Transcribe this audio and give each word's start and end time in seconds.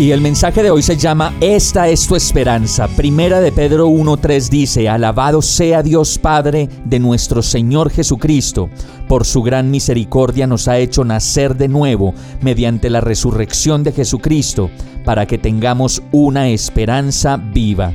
Y 0.00 0.12
el 0.12 0.22
mensaje 0.22 0.62
de 0.62 0.70
hoy 0.70 0.80
se 0.80 0.96
llama 0.96 1.34
Esta 1.42 1.86
es 1.90 2.06
tu 2.06 2.16
esperanza. 2.16 2.88
Primera 2.88 3.38
de 3.42 3.52
Pedro 3.52 3.86
1.3 3.90 4.48
dice, 4.48 4.88
Alabado 4.88 5.42
sea 5.42 5.82
Dios 5.82 6.16
Padre 6.16 6.70
de 6.86 6.98
nuestro 6.98 7.42
Señor 7.42 7.90
Jesucristo. 7.90 8.70
Por 9.06 9.26
su 9.26 9.42
gran 9.42 9.70
misericordia 9.70 10.46
nos 10.46 10.68
ha 10.68 10.78
hecho 10.78 11.04
nacer 11.04 11.54
de 11.54 11.68
nuevo 11.68 12.14
mediante 12.40 12.88
la 12.88 13.02
resurrección 13.02 13.84
de 13.84 13.92
Jesucristo, 13.92 14.70
para 15.04 15.26
que 15.26 15.36
tengamos 15.36 16.02
una 16.12 16.48
esperanza 16.48 17.36
viva. 17.36 17.92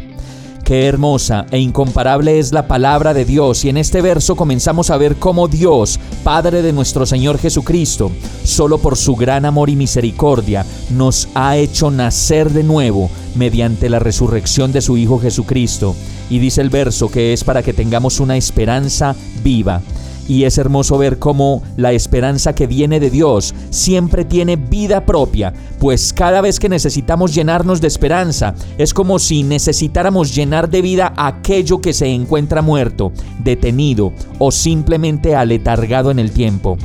Qué 0.65 0.87
hermosa 0.87 1.45
e 1.51 1.59
incomparable 1.59 2.39
es 2.39 2.51
la 2.51 2.67
palabra 2.67 3.13
de 3.13 3.23
Dios 3.23 3.63
y 3.63 3.69
en 3.69 3.77
este 3.77 4.01
verso 4.01 4.35
comenzamos 4.35 4.89
a 4.89 4.97
ver 4.97 5.17
cómo 5.17 5.47
Dios, 5.47 5.99
Padre 6.23 6.63
de 6.63 6.73
nuestro 6.73 7.05
Señor 7.05 7.37
Jesucristo, 7.37 8.09
solo 8.43 8.79
por 8.79 8.97
su 8.97 9.15
gran 9.15 9.45
amor 9.45 9.69
y 9.69 9.75
misericordia, 9.75 10.65
nos 10.89 11.29
ha 11.35 11.55
hecho 11.55 11.91
nacer 11.91 12.49
de 12.49 12.63
nuevo 12.63 13.11
mediante 13.35 13.89
la 13.89 13.99
resurrección 13.99 14.71
de 14.71 14.81
su 14.81 14.97
Hijo 14.97 15.19
Jesucristo. 15.19 15.95
Y 16.31 16.39
dice 16.39 16.61
el 16.61 16.71
verso 16.71 17.11
que 17.11 17.31
es 17.31 17.43
para 17.43 17.61
que 17.61 17.73
tengamos 17.73 18.19
una 18.19 18.35
esperanza 18.35 19.15
viva 19.43 19.83
y 20.27 20.43
es 20.43 20.57
hermoso 20.57 20.97
ver 20.97 21.19
cómo 21.19 21.63
la 21.77 21.91
esperanza 21.91 22.53
que 22.53 22.67
viene 22.67 22.99
de 22.99 23.09
Dios 23.09 23.53
siempre 23.69 24.25
tiene 24.25 24.55
vida 24.55 25.05
propia, 25.05 25.53
pues 25.79 26.13
cada 26.13 26.41
vez 26.41 26.59
que 26.59 26.69
necesitamos 26.69 27.33
llenarnos 27.33 27.81
de 27.81 27.87
esperanza, 27.87 28.55
es 28.77 28.93
como 28.93 29.19
si 29.19 29.43
necesitáramos 29.43 30.33
llenar 30.33 30.69
de 30.69 30.81
vida 30.81 31.13
aquello 31.17 31.79
que 31.79 31.93
se 31.93 32.07
encuentra 32.07 32.61
muerto, 32.61 33.11
detenido 33.43 34.13
o 34.39 34.51
simplemente 34.51 35.35
aletargado 35.35 36.11
en 36.11 36.19
el 36.19 36.31
tiempo. 36.31 36.77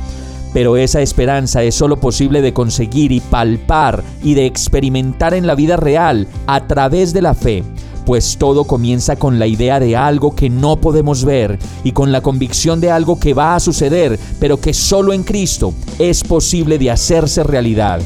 Pero 0.53 0.75
esa 0.75 1.01
esperanza 1.01 1.63
es 1.63 1.75
solo 1.75 1.99
posible 1.99 2.41
de 2.41 2.53
conseguir 2.53 3.13
y 3.13 3.21
palpar 3.21 4.03
y 4.21 4.33
de 4.33 4.45
experimentar 4.45 5.33
en 5.33 5.47
la 5.47 5.55
vida 5.55 5.77
real 5.77 6.27
a 6.45 6.67
través 6.67 7.13
de 7.13 7.21
la 7.21 7.33
fe 7.33 7.63
pues 8.05 8.37
todo 8.37 8.65
comienza 8.65 9.15
con 9.15 9.39
la 9.39 9.47
idea 9.47 9.79
de 9.79 9.95
algo 9.95 10.35
que 10.35 10.49
no 10.49 10.77
podemos 10.77 11.23
ver 11.23 11.59
y 11.83 11.91
con 11.91 12.11
la 12.11 12.21
convicción 12.21 12.81
de 12.81 12.91
algo 12.91 13.19
que 13.19 13.33
va 13.33 13.55
a 13.55 13.59
suceder, 13.59 14.19
pero 14.39 14.59
que 14.59 14.73
solo 14.73 15.13
en 15.13 15.23
Cristo 15.23 15.73
es 15.99 16.23
posible 16.23 16.77
de 16.77 16.91
hacerse 16.91 17.43
realidad. 17.43 18.01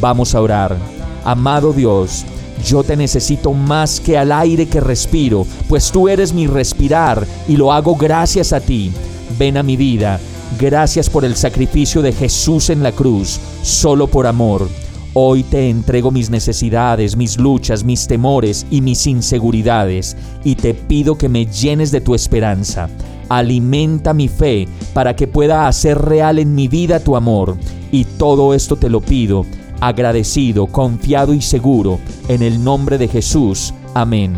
Vamos 0.00 0.34
a 0.34 0.40
orar. 0.40 0.76
Amado 1.24 1.72
Dios, 1.72 2.24
yo 2.64 2.82
te 2.82 2.96
necesito 2.96 3.52
más 3.52 4.00
que 4.00 4.16
al 4.16 4.32
aire 4.32 4.66
que 4.66 4.80
respiro, 4.80 5.46
pues 5.68 5.90
tú 5.90 6.08
eres 6.08 6.32
mi 6.32 6.46
respirar 6.46 7.26
y 7.48 7.56
lo 7.56 7.72
hago 7.72 7.94
gracias 7.94 8.52
a 8.52 8.60
ti. 8.60 8.92
Ven 9.38 9.56
a 9.56 9.62
mi 9.62 9.76
vida. 9.76 10.20
Gracias 10.58 11.10
por 11.10 11.24
el 11.24 11.34
sacrificio 11.34 12.00
de 12.00 12.12
Jesús 12.12 12.70
en 12.70 12.82
la 12.82 12.92
cruz, 12.92 13.40
solo 13.62 14.06
por 14.06 14.26
amor. 14.26 14.68
Hoy 15.16 15.44
te 15.44 15.70
entrego 15.70 16.10
mis 16.10 16.28
necesidades, 16.28 17.16
mis 17.16 17.38
luchas, 17.38 17.84
mis 17.84 18.08
temores 18.08 18.66
y 18.68 18.80
mis 18.80 19.06
inseguridades, 19.06 20.16
y 20.42 20.56
te 20.56 20.74
pido 20.74 21.16
que 21.16 21.28
me 21.28 21.46
llenes 21.46 21.92
de 21.92 22.00
tu 22.00 22.16
esperanza. 22.16 22.90
Alimenta 23.28 24.12
mi 24.12 24.26
fe 24.26 24.66
para 24.92 25.14
que 25.14 25.28
pueda 25.28 25.68
hacer 25.68 25.98
real 25.98 26.40
en 26.40 26.56
mi 26.56 26.66
vida 26.66 26.98
tu 26.98 27.14
amor. 27.14 27.56
Y 27.92 28.06
todo 28.06 28.54
esto 28.54 28.74
te 28.74 28.90
lo 28.90 29.00
pido, 29.00 29.46
agradecido, 29.80 30.66
confiado 30.66 31.32
y 31.32 31.40
seguro, 31.40 32.00
en 32.26 32.42
el 32.42 32.64
nombre 32.64 32.98
de 32.98 33.06
Jesús. 33.06 33.72
Amén. 33.94 34.34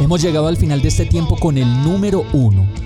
Hemos 0.00 0.22
llegado 0.22 0.46
al 0.46 0.56
final 0.56 0.80
de 0.80 0.88
este 0.88 1.04
tiempo 1.04 1.36
con 1.36 1.58
el 1.58 1.68
número 1.82 2.24
uno 2.32 2.85